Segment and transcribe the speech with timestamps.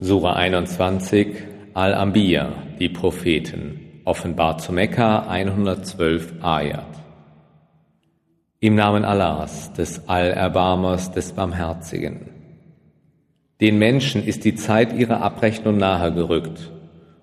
[0.00, 1.34] Sura 21
[1.74, 6.86] Al-Anbiya, die Propheten, offenbart zu Mekka 112 Ayat.
[8.60, 12.30] Im Namen Allahs, des Allerbarmers, des Barmherzigen.
[13.60, 16.70] Den Menschen ist die Zeit ihrer Abrechnung nahe gerückt,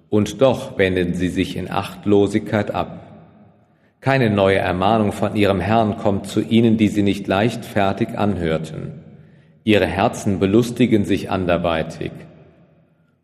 [0.10, 3.08] und doch wenden sie sich in Achtlosigkeit ab.
[4.02, 9.02] Keine neue Ermahnung von ihrem Herrn kommt zu ihnen, die sie nicht leichtfertig anhörten.
[9.64, 12.12] Ihre Herzen belustigen sich anderweitig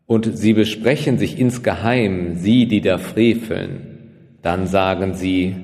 [0.06, 5.54] und sie besprechen sich insgeheim, sie, die da freveln, dann sagen sie,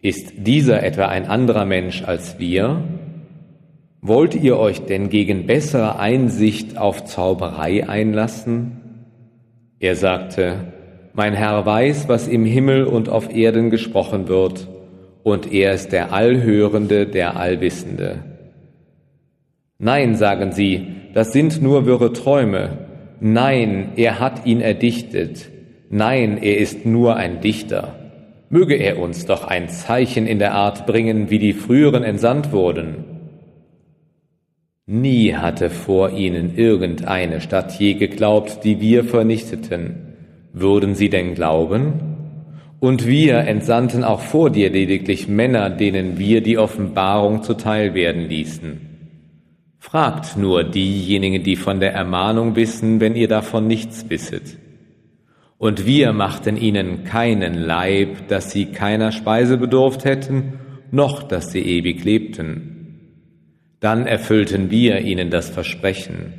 [0.00, 2.84] ist dieser etwa ein anderer Mensch als wir?
[4.00, 8.80] Wollt ihr euch denn gegen bessere Einsicht auf Zauberei einlassen?
[9.80, 10.72] Er sagte,
[11.14, 14.68] mein Herr weiß, was im Himmel und auf Erden gesprochen wird,
[15.24, 18.24] und er ist der Allhörende, der Allwissende.
[19.78, 22.87] Nein, sagen sie, das sind nur wirre Träume,
[23.20, 25.50] Nein, er hat ihn erdichtet.
[25.90, 27.94] Nein, er ist nur ein Dichter.
[28.50, 33.04] Möge er uns doch ein Zeichen in der Art bringen, wie die früheren entsandt wurden.
[34.86, 40.14] Nie hatte vor ihnen irgendeine Stadt je geglaubt, die wir vernichteten.
[40.54, 41.92] Würden sie denn glauben?
[42.80, 48.87] Und wir entsandten auch vor dir lediglich Männer, denen wir die Offenbarung zuteil werden ließen.
[49.78, 54.58] Fragt nur diejenigen, die von der Ermahnung wissen, wenn ihr davon nichts wisset.
[55.56, 61.60] Und wir machten ihnen keinen Leib, dass sie keiner Speise bedurft hätten, noch dass sie
[61.60, 62.78] ewig lebten.
[63.80, 66.34] Dann erfüllten wir ihnen das Versprechen,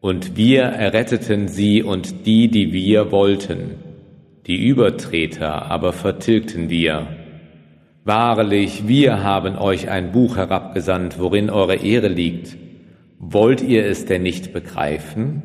[0.00, 3.76] und wir erretteten sie und die, die wir wollten.
[4.46, 7.19] Die Übertreter aber vertilgten wir.
[8.04, 12.56] Wahrlich, wir haben euch ein Buch herabgesandt, worin eure Ehre liegt.
[13.18, 15.42] Wollt ihr es denn nicht begreifen?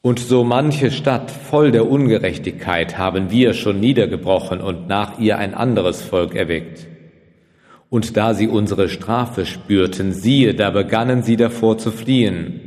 [0.00, 5.54] Und so manche Stadt voll der Ungerechtigkeit haben wir schon niedergebrochen und nach ihr ein
[5.54, 6.86] anderes Volk erweckt.
[7.88, 12.60] Und da sie unsere Strafe spürten, siehe, da begannen sie davor zu fliehen.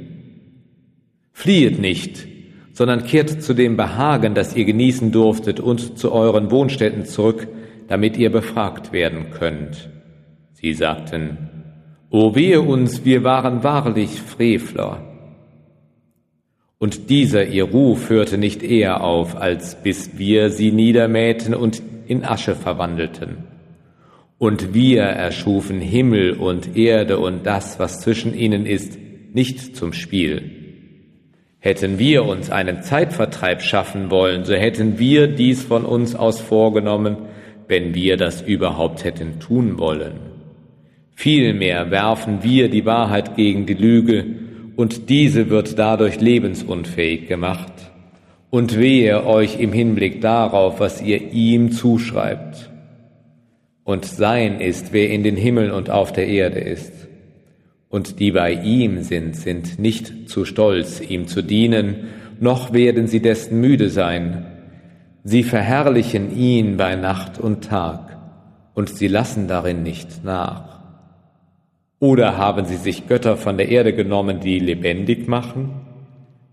[1.31, 2.27] Fliehet nicht,
[2.73, 7.47] sondern kehrt zu dem Behagen, das ihr genießen durftet, und zu euren Wohnstätten zurück,
[7.87, 9.89] damit ihr befragt werden könnt.
[10.53, 11.49] Sie sagten,
[12.09, 15.01] O wehe uns, wir waren wahrlich Frevler.
[16.77, 22.23] Und dieser ihr Ruf hörte nicht eher auf, als bis wir sie niedermähten und in
[22.23, 23.37] Asche verwandelten.
[24.37, 28.99] Und wir erschufen Himmel und Erde und das, was zwischen ihnen ist,
[29.33, 30.51] nicht zum Spiel.
[31.59, 37.17] Hätten wir uns einen Zeitvertreib schaffen wollen, so hätten wir dies von uns aus vorgenommen,
[37.73, 40.13] wenn wir das überhaupt hätten tun wollen.
[41.15, 44.25] Vielmehr werfen wir die Wahrheit gegen die Lüge,
[44.75, 47.73] und diese wird dadurch lebensunfähig gemacht.
[48.51, 52.69] Und wehe euch im Hinblick darauf, was ihr ihm zuschreibt.
[53.83, 56.93] Und sein ist, wer in den Himmeln und auf der Erde ist.
[57.89, 62.09] Und die bei ihm sind, sind nicht zu stolz, ihm zu dienen,
[62.39, 64.45] noch werden sie dessen müde sein,
[65.25, 68.17] Sie verherrlichen ihn bei Nacht und Tag,
[68.73, 70.81] und sie lassen darin nicht nach.
[71.99, 75.75] Oder haben sie sich Götter von der Erde genommen, die lebendig machen?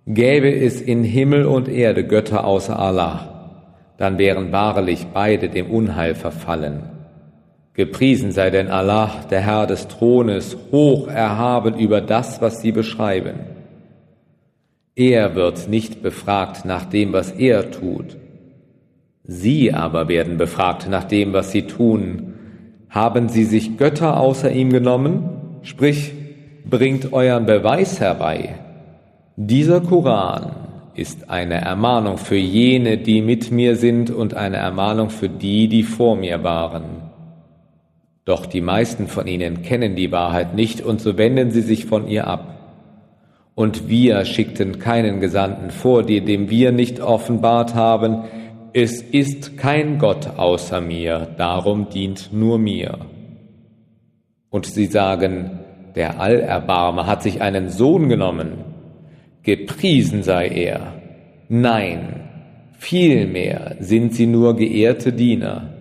[0.07, 3.51] Gäbe es in Himmel und Erde Götter außer Allah,
[3.97, 6.83] dann wären wahrlich beide dem Unheil verfallen.
[7.75, 13.35] Gepriesen sei denn Allah, der Herr des Thrones, hoch erhaben über das, was sie beschreiben.
[14.95, 18.17] Er wird nicht befragt nach dem, was er tut,
[19.33, 22.35] Sie aber werden befragt nach dem, was sie tun.
[22.89, 25.61] Haben sie sich Götter außer ihm genommen?
[25.63, 26.11] Sprich,
[26.69, 28.57] bringt euren Beweis herbei.
[29.37, 30.51] Dieser Koran
[30.95, 35.85] ist eine Ermahnung für jene, die mit mir sind und eine Ermahnung für die, die
[35.85, 36.83] vor mir waren.
[38.25, 42.09] Doch die meisten von ihnen kennen die Wahrheit nicht und so wenden sie sich von
[42.09, 42.57] ihr ab.
[43.55, 48.25] Und wir schickten keinen Gesandten vor dir, dem wir nicht offenbart haben,
[48.73, 52.99] es ist kein Gott außer mir, darum dient nur mir.
[54.49, 55.61] Und sie sagen,
[55.95, 58.65] der Allerbarmer hat sich einen Sohn genommen,
[59.43, 60.95] gepriesen sei er.
[61.49, 62.21] Nein,
[62.79, 65.75] vielmehr sind sie nur geehrte Diener.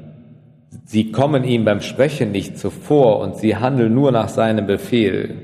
[0.85, 5.35] Sie kommen ihm beim Sprechen nicht zuvor und sie handeln nur nach seinem Befehl.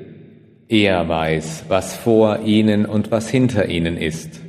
[0.68, 4.45] Er weiß, was vor ihnen und was hinter ihnen ist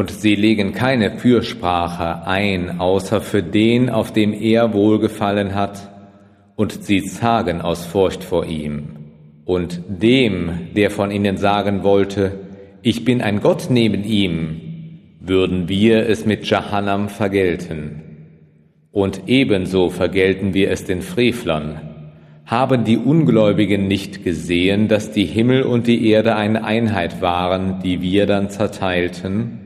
[0.00, 5.90] und sie legen keine Fürsprache ein, außer für den, auf dem er wohlgefallen hat,
[6.56, 8.96] und sie zagen aus Furcht vor ihm.
[9.44, 12.32] Und dem, der von ihnen sagen wollte,
[12.80, 14.62] ich bin ein Gott neben ihm,
[15.20, 18.00] würden wir es mit Jahannam vergelten.
[18.92, 21.78] Und ebenso vergelten wir es den Frevlern.
[22.46, 28.00] Haben die Ungläubigen nicht gesehen, dass die Himmel und die Erde eine Einheit waren, die
[28.00, 29.59] wir dann zerteilten?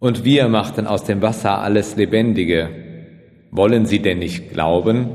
[0.00, 2.68] Und wir machten aus dem Wasser alles Lebendige.
[3.50, 5.08] Wollen sie denn nicht glauben?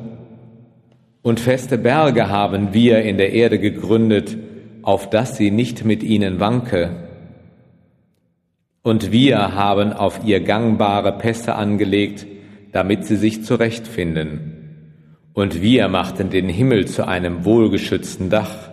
[1.21, 4.37] Und feste Berge haben wir in der Erde gegründet,
[4.81, 6.89] auf dass sie nicht mit ihnen wanke.
[8.81, 12.27] Und wir haben auf ihr gangbare Pässe angelegt,
[12.73, 14.53] damit sie sich zurechtfinden.
[15.31, 18.69] Und wir machten den Himmel zu einem wohlgeschützten Dach.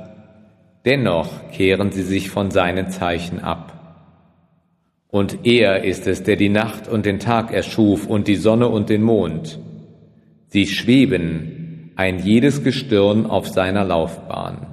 [0.85, 3.70] Dennoch kehren sie sich von seinen Zeichen ab.
[5.11, 8.89] Und er ist es, der die Nacht und den Tag erschuf und die Sonne und
[8.91, 9.59] den Mond.
[10.47, 14.67] Sie schweben, ein jedes Gestirn auf seiner Laufbahn.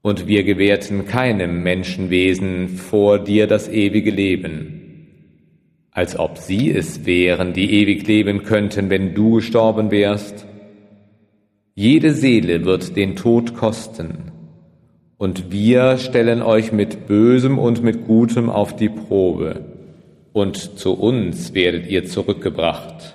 [0.00, 4.80] Und wir gewährten keinem Menschenwesen vor dir das ewige Leben,
[5.92, 10.46] als ob sie es wären, die ewig leben könnten, wenn du gestorben wärst.
[11.74, 14.31] Jede Seele wird den Tod kosten
[15.22, 19.60] und wir stellen euch mit Bösem und mit Gutem auf die Probe,
[20.32, 23.14] und zu uns werdet ihr zurückgebracht.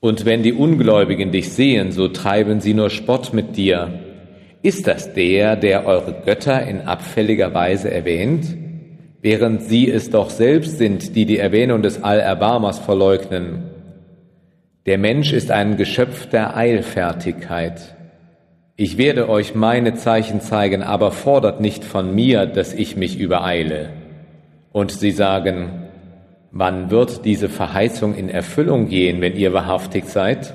[0.00, 4.00] Und wenn die Ungläubigen dich sehen, so treiben sie nur Spott mit dir.
[4.62, 8.56] Ist das der, der eure Götter in abfälliger Weise erwähnt,
[9.20, 13.64] während sie es doch selbst sind, die die Erwähnung des Allerbarmers verleugnen?
[14.86, 17.94] Der Mensch ist ein Geschöpf der Eilfertigkeit.
[18.76, 23.90] Ich werde euch meine Zeichen zeigen, aber fordert nicht von mir, dass ich mich übereile.
[24.72, 25.84] Und sie sagen,
[26.50, 30.54] wann wird diese Verheißung in Erfüllung gehen, wenn ihr wahrhaftig seid?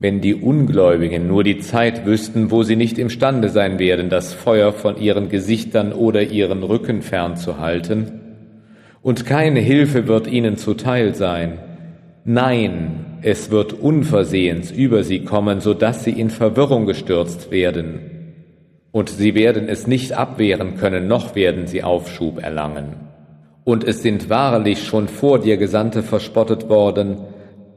[0.00, 4.72] Wenn die Ungläubigen nur die Zeit wüssten, wo sie nicht imstande sein werden, das Feuer
[4.72, 8.20] von ihren Gesichtern oder ihren Rücken fernzuhalten,
[9.02, 11.60] und keine Hilfe wird ihnen zuteil sein.
[12.24, 18.34] Nein, es wird unversehens über sie kommen, so dass sie in Verwirrung gestürzt werden.
[18.92, 22.94] Und sie werden es nicht abwehren können, noch werden sie Aufschub erlangen.
[23.64, 27.18] Und es sind wahrlich schon vor dir Gesandte verspottet worden,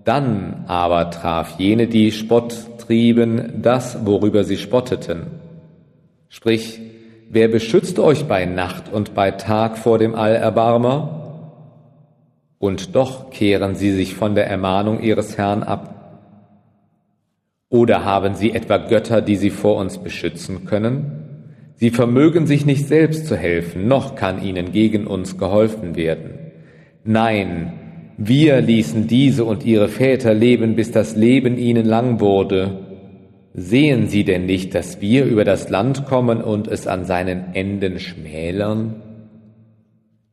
[0.06, 5.28] dann aber traf jene, die Spott trieben, das, worüber sie spotteten.
[6.30, 6.80] Sprich,
[7.30, 11.19] wer beschützt euch bei Nacht und bei Tag vor dem Allerbarmer?
[12.60, 15.96] Und doch kehren sie sich von der Ermahnung ihres Herrn ab.
[17.70, 21.20] Oder haben sie etwa Götter, die sie vor uns beschützen können?
[21.76, 26.32] Sie vermögen sich nicht selbst zu helfen, noch kann ihnen gegen uns geholfen werden.
[27.06, 27.74] Nein,
[28.18, 32.80] wir ließen diese und ihre Väter leben, bis das Leben ihnen lang wurde.
[33.54, 38.00] Sehen sie denn nicht, dass wir über das Land kommen und es an seinen Enden
[38.00, 38.96] schmälern?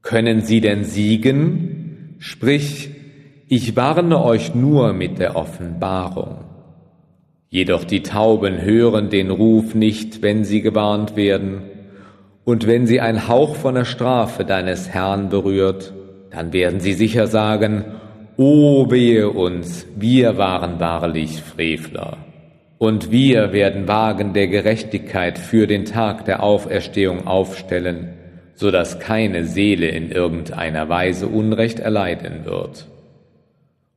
[0.02, 1.75] Können sie denn siegen?
[2.18, 2.90] Sprich,
[3.48, 6.44] ich warne euch nur mit der Offenbarung.
[7.48, 11.62] Jedoch die Tauben hören den Ruf nicht, wenn sie gewarnt werden,
[12.44, 15.92] und wenn sie ein Hauch von der Strafe deines Herrn berührt,
[16.30, 17.84] dann werden sie sicher sagen,
[18.36, 22.18] O wehe uns, wir waren wahrlich Frevler.
[22.78, 28.10] Und wir werden Wagen der Gerechtigkeit für den Tag der Auferstehung aufstellen,
[28.56, 32.86] so dass keine Seele in irgendeiner Weise Unrecht erleiden wird.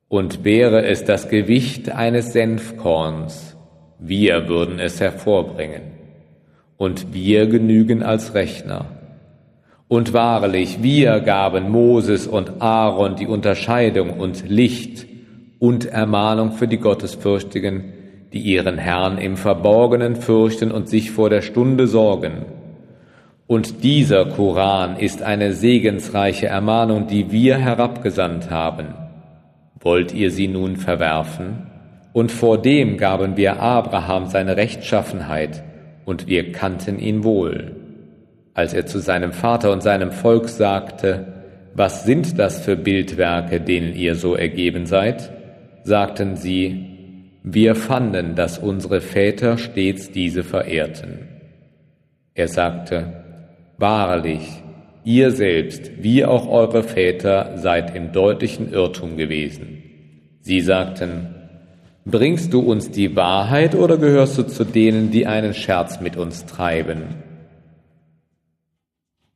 [0.10, 3.56] Und wäre es das Gewicht eines Senfkorns,
[4.00, 5.82] wir würden es hervorbringen,
[6.78, 8.86] und wir genügen als Rechner.
[9.88, 15.08] Und wahrlich, wir gaben Moses und Aaron die Unterscheidung und Licht
[15.58, 17.94] und Ermahnung für die Gottesfürchtigen,
[18.34, 22.46] die ihren Herrn im Verborgenen fürchten und sich vor der Stunde sorgen
[23.50, 28.94] und dieser Koran ist eine segensreiche Ermahnung, die wir herabgesandt haben.
[29.80, 31.64] Wollt ihr sie nun verwerfen?
[32.14, 35.64] Und vor dem gaben wir Abraham seine Rechtschaffenheit,
[36.06, 37.76] und wir kannten ihn wohl.
[38.54, 41.34] Als er zu seinem Vater und seinem Volk sagte,
[41.74, 45.32] was sind das für Bildwerke, denen ihr so ergeben seid?
[45.84, 51.30] sagten sie, wir fanden, dass unsere Väter stets diese verehrten.
[52.36, 53.19] Er sagte,
[53.80, 54.62] Wahrlich,
[55.06, 59.82] ihr selbst, wie auch eure Väter, seid im deutlichen Irrtum gewesen.
[60.42, 61.34] Sie sagten,
[62.04, 66.46] Bringst du uns die Wahrheit oder gehörst du zu denen, die einen Scherz mit uns
[66.46, 67.04] treiben?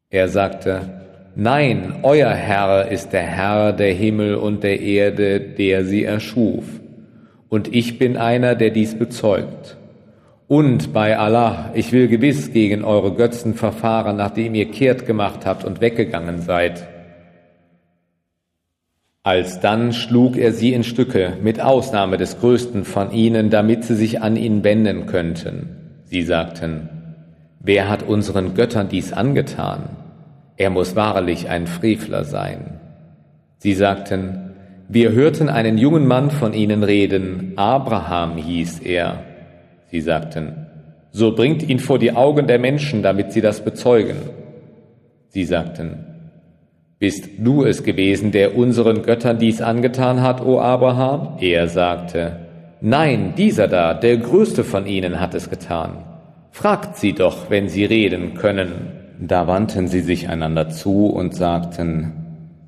[0.09, 1.03] Er sagte,
[1.35, 6.65] Nein, euer Herr ist der Herr der Himmel und der Erde, der sie erschuf,
[7.47, 9.77] und ich bin einer, der dies bezeugt.
[10.53, 15.65] Und bei Allah, ich will gewiss gegen eure Götzen verfahren, nachdem ihr kehrt gemacht habt
[15.65, 16.87] und weggegangen seid.
[19.23, 24.21] Alsdann schlug er sie in Stücke, mit Ausnahme des größten von ihnen, damit sie sich
[24.21, 25.69] an ihn wenden könnten.
[26.05, 26.87] Sie sagten,
[27.59, 29.89] Wer hat unseren Göttern dies angetan?
[30.55, 32.79] Er muss wahrlich ein Frevler sein.
[33.57, 34.51] Sie sagten,
[34.87, 39.32] wir hörten einen jungen Mann von ihnen reden, Abraham hieß er.
[39.93, 40.65] Sie sagten,
[41.11, 44.15] so bringt ihn vor die Augen der Menschen, damit sie das bezeugen.
[45.27, 46.03] Sie sagten,
[46.97, 51.37] bist du es gewesen, der unseren Göttern dies angetan hat, o Abraham?
[51.39, 52.39] Er sagte,
[52.81, 56.03] Nein, dieser da, der größte von ihnen, hat es getan.
[56.49, 58.71] Fragt sie doch, wenn sie reden können.
[59.19, 62.13] Da wandten sie sich einander zu und sagten,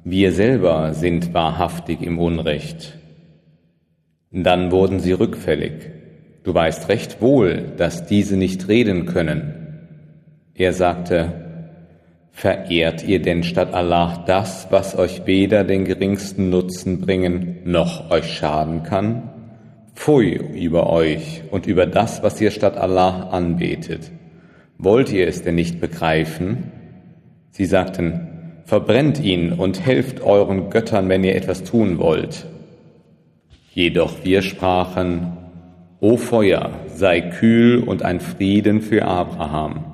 [0.04, 3.00] wir selber sind wahrhaftig im Unrecht.
[4.30, 5.95] Dann wurden sie rückfällig.
[6.46, 9.80] Du weißt recht wohl, dass diese nicht reden können.
[10.54, 11.42] Er sagte,
[12.32, 18.26] Verehrt ihr denn statt Allah das, was euch weder den geringsten Nutzen bringen noch euch
[18.26, 19.30] schaden kann?
[19.96, 24.12] Pfui über euch und über das, was ihr statt Allah anbetet.
[24.78, 26.72] Wollt ihr es denn nicht begreifen?
[27.52, 28.28] Sie sagten,
[28.66, 32.48] verbrennt ihn und helft euren Göttern, wenn ihr etwas tun wollt.
[33.74, 35.45] Jedoch wir sprachen,
[36.02, 39.86] O Feuer, sei kühl und ein Frieden für Abraham.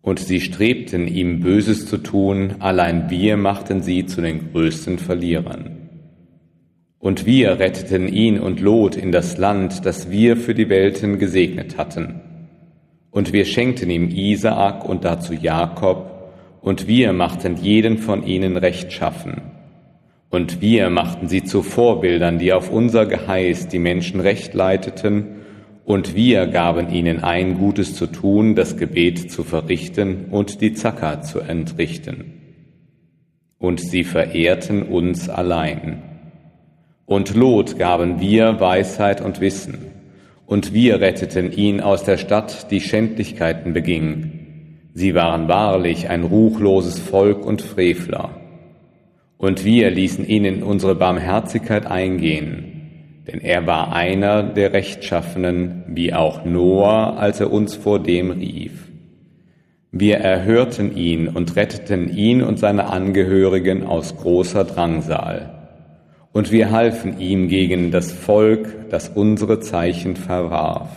[0.00, 5.76] Und sie strebten ihm Böses zu tun, allein wir machten sie zu den größten Verlierern.
[6.98, 11.76] Und wir retteten ihn und Lot in das Land, das wir für die Welten gesegnet
[11.76, 12.20] hatten.
[13.10, 19.61] Und wir schenkten ihm Isaak und dazu Jakob, und wir machten jeden von ihnen rechtschaffen.
[20.32, 25.36] Und wir machten sie zu Vorbildern, die auf unser Geheiß die Menschen recht leiteten,
[25.84, 31.22] und wir gaben ihnen ein, Gutes zu tun, das Gebet zu verrichten und die Zacker
[31.22, 32.40] zu entrichten.
[33.58, 36.02] Und sie verehrten uns allein.
[37.04, 39.78] Und Lot gaben wir Weisheit und Wissen.
[40.46, 44.42] Und wir retteten ihn aus der Stadt, die Schändlichkeiten beging
[44.94, 48.41] Sie waren wahrlich ein ruchloses Volk und Frevler.
[49.42, 56.14] Und wir ließen ihn in unsere Barmherzigkeit eingehen, denn er war einer der Rechtschaffenen, wie
[56.14, 58.88] auch Noah, als er uns vor dem rief.
[59.90, 65.50] Wir erhörten ihn und retteten ihn und seine Angehörigen aus großer Drangsal.
[66.30, 70.90] Und wir halfen ihm gegen das Volk, das unsere Zeichen verwarf.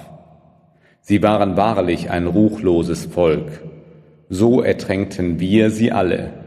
[1.02, 3.64] Sie waren wahrlich ein ruchloses Volk,
[4.30, 6.45] so ertränkten wir sie alle.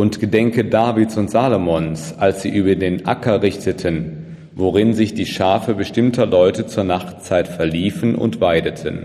[0.00, 5.74] Und gedenke Davids und Salomons, als sie über den Acker richteten, worin sich die Schafe
[5.74, 9.04] bestimmter Leute zur Nachtzeit verliefen und weideten.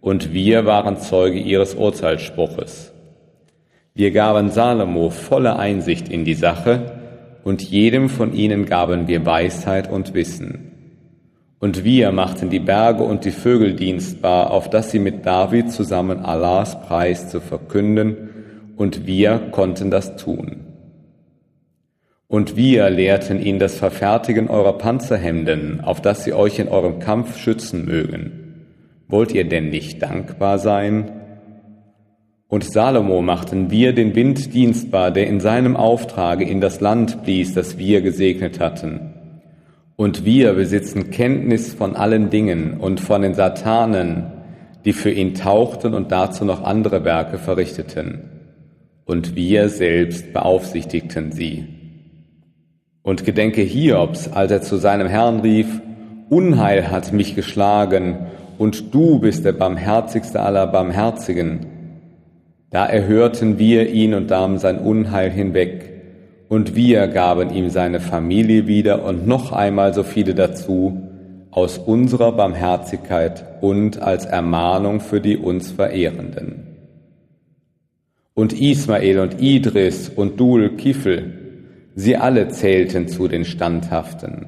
[0.00, 2.92] Und wir waren Zeuge ihres Urteilsspruches.
[3.94, 6.90] Wir gaben Salomo volle Einsicht in die Sache,
[7.44, 10.72] und jedem von ihnen gaben wir Weisheit und Wissen.
[11.60, 16.24] Und wir machten die Berge und die Vögel dienstbar, auf dass sie mit David zusammen
[16.24, 18.29] Allahs Preis zu verkünden,
[18.80, 20.64] und wir konnten das tun.
[22.28, 27.36] Und wir lehrten ihn das Verfertigen eurer Panzerhemden, auf dass sie euch in eurem Kampf
[27.36, 28.64] schützen mögen.
[29.06, 31.10] Wollt ihr denn nicht dankbar sein?
[32.48, 37.52] Und Salomo machten wir den Wind dienstbar, der in seinem Auftrage in das Land blies,
[37.52, 39.12] das wir gesegnet hatten
[40.00, 44.32] und wir besitzen Kenntnis von allen Dingen und von den Satanen,
[44.86, 48.39] die für ihn tauchten und dazu noch andere Werke verrichteten.
[49.10, 51.66] Und wir selbst beaufsichtigten sie.
[53.02, 55.66] Und gedenke Hiobs, als er zu seinem Herrn rief,
[56.28, 61.66] Unheil hat mich geschlagen, und du bist der barmherzigste aller Barmherzigen.
[62.70, 65.90] Da erhörten wir ihn und nahmen sein Unheil hinweg
[66.48, 71.02] und wir gaben ihm seine Familie wieder und noch einmal so viele dazu,
[71.50, 76.69] aus unserer Barmherzigkeit und als Ermahnung für die uns Verehrenden.
[78.40, 81.34] Und Ismael und Idris und Dul Kifel,
[81.94, 84.46] sie alle zählten zu den Standhaften.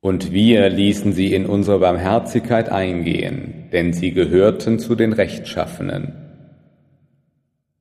[0.00, 6.14] Und wir ließen sie in unsere Barmherzigkeit eingehen, denn sie gehörten zu den Rechtschaffenen.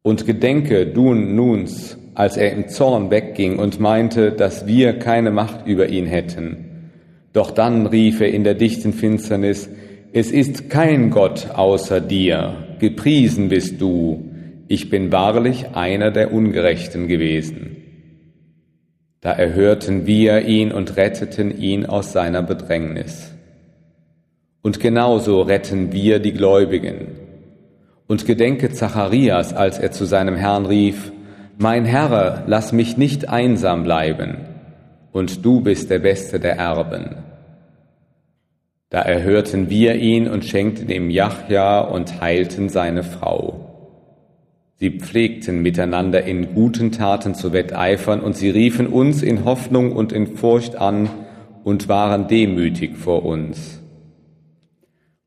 [0.02, 5.68] Und gedenke du Nuns als er im Zorn wegging und meinte, dass wir keine Macht
[5.68, 6.92] über ihn hätten.
[7.32, 9.70] Doch dann rief er in der dichten Finsternis,
[10.12, 14.32] es ist kein Gott außer dir, gepriesen bist du,
[14.68, 17.78] ich bin wahrlich einer der Ungerechten gewesen.
[19.22, 23.34] Da erhörten wir ihn und retteten ihn aus seiner Bedrängnis.
[24.62, 27.08] Und genauso retten wir die Gläubigen.
[28.08, 31.12] Und gedenke Zacharias, als er zu seinem Herrn rief,
[31.58, 34.38] Mein Herr, lass mich nicht einsam bleiben,
[35.12, 37.16] und du bist der Beste der Erben.
[38.90, 43.63] Da erhörten wir ihn und schenkten ihm Jachja und heilten seine Frau.
[44.84, 50.12] Sie pflegten miteinander in guten Taten zu wetteifern und sie riefen uns in Hoffnung und
[50.12, 51.10] in Furcht an
[51.64, 53.82] und waren demütig vor uns.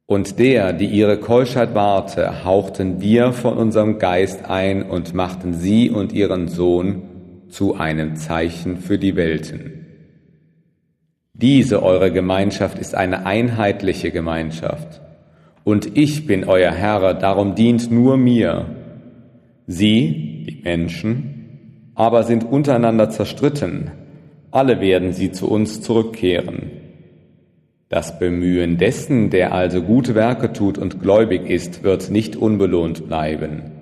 [0.05, 5.89] Und der, die ihre Keuschheit wahrte, hauchten wir von unserem Geist ein und machten sie
[5.89, 7.05] und ihren Sohn
[7.49, 9.87] zu einem Zeichen für die Welten.
[11.33, 15.01] Diese eure Gemeinschaft ist eine einheitliche Gemeinschaft.
[15.65, 18.67] Und ich bin euer Herr, darum dient nur mir
[19.67, 23.91] Sie, die Menschen, aber sind untereinander zerstritten,
[24.53, 26.71] alle werden sie zu uns zurückkehren.
[27.89, 33.73] Das Bemühen dessen, der also gute Werke tut und gläubig ist, wird nicht unbelohnt bleiben.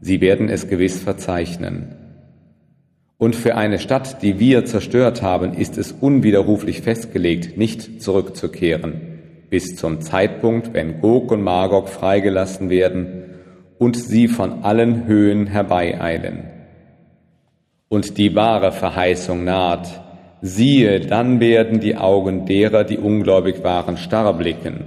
[0.00, 1.94] Sie werden es gewiss verzeichnen.
[3.16, 9.00] Und für eine Stadt, die wir zerstört haben, ist es unwiderruflich festgelegt, nicht zurückzukehren,
[9.50, 13.17] bis zum Zeitpunkt, wenn Gog und Magog freigelassen werden
[13.78, 16.44] und sie von allen Höhen herbeieilen.
[17.88, 20.02] Und die wahre Verheißung naht,
[20.42, 24.84] siehe, dann werden die Augen derer, die ungläubig waren, starr blicken.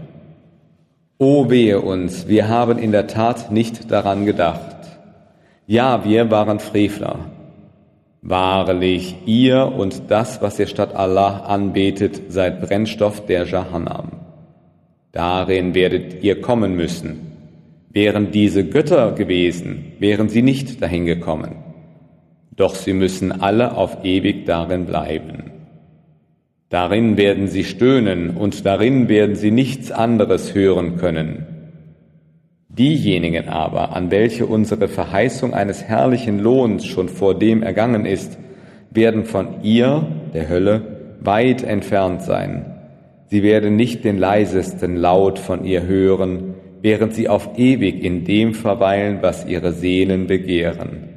[1.17, 4.77] O wehe uns, wir haben in der Tat nicht daran gedacht.
[5.67, 7.19] Ja, wir waren Frevler.
[8.21, 14.12] Wahrlich, ihr und das, was ihr statt Allah anbetet, seid Brennstoff der Jahannam.
[15.12, 17.30] Darin werdet ihr kommen müssen
[17.93, 21.55] Wären diese Götter gewesen, wären sie nicht dahin gekommen.
[22.55, 25.51] Doch sie müssen alle auf ewig darin bleiben.
[26.69, 31.45] Darin werden sie stöhnen und darin werden sie nichts anderes hören können.
[32.69, 38.37] Diejenigen aber, an welche unsere Verheißung eines herrlichen Lohns schon vor dem ergangen ist,
[38.89, 42.65] werden von ihr, der Hölle, weit entfernt sein.
[43.27, 46.50] Sie werden nicht den leisesten Laut von ihr hören,
[46.81, 51.09] während sie auf ewig in dem verweilen, was ihre Seelen begehren.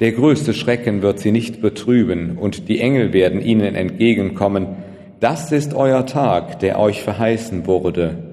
[0.00, 4.76] Der größte Schrecken wird sie nicht betrüben, und die Engel werden ihnen entgegenkommen.
[5.20, 8.28] Das ist euer Tag, der euch verheißen wurde.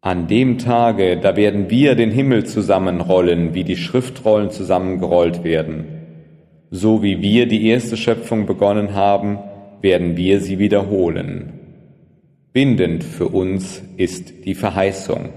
[0.00, 5.86] An dem Tage, da werden wir den Himmel zusammenrollen, wie die Schriftrollen zusammengerollt werden.
[6.70, 9.38] So wie wir die erste Schöpfung begonnen haben,
[9.80, 11.63] werden wir sie wiederholen.
[12.54, 15.30] Bindend für uns ist die Verheißung.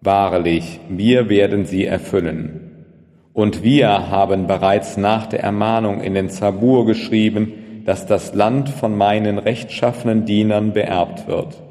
[0.00, 2.86] Wahrlich, wir werden sie erfüllen.
[3.34, 8.96] Und wir haben bereits nach der Ermahnung in den Zabur geschrieben, dass das Land von
[8.96, 11.62] meinen rechtschaffenen Dienern beerbt wird.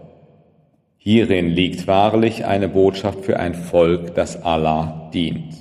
[0.97, 5.55] Hierin liegt wahrlich eine Botschaft für ein Volk, das Allah dient.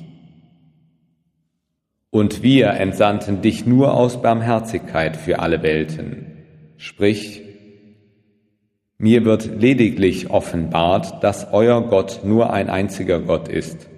[2.10, 6.26] Und wir entsandten dich nur aus Barmherzigkeit für alle Welten.
[6.76, 7.44] Sprich,
[9.00, 13.88] mir wird lediglich offenbart, dass euer Gott nur ein einziger Gott ist.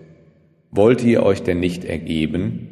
[0.70, 2.68] Wollt ihr euch denn nicht ergeben?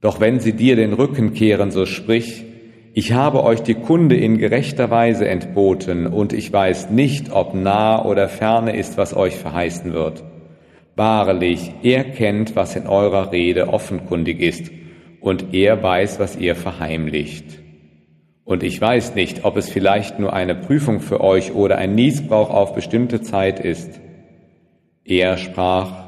[0.00, 2.44] Doch wenn sie dir den Rücken kehren, so sprich,
[2.94, 8.04] ich habe euch die Kunde in gerechter Weise entboten, und ich weiß nicht, ob nah
[8.04, 10.22] oder ferne ist, was euch verheißen wird.
[10.94, 14.70] Wahrlich, er kennt, was in eurer Rede offenkundig ist,
[15.20, 17.61] und er weiß, was ihr verheimlicht.
[18.44, 22.50] Und ich weiß nicht, ob es vielleicht nur eine Prüfung für euch oder ein Niesbrauch
[22.50, 24.00] auf bestimmte Zeit ist.
[25.04, 26.04] Er sprach,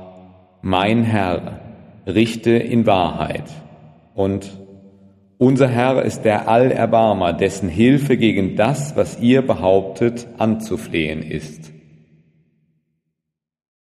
[0.62, 1.60] Mein Herr,
[2.06, 3.44] richte in Wahrheit.
[4.14, 4.58] Und
[5.38, 11.73] unser Herr ist der Allerbarmer, dessen Hilfe gegen das, was ihr behauptet, anzuflehen ist.